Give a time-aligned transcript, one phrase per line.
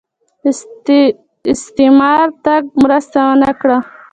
[1.53, 3.77] استعمار تګ مرسته ونه کړه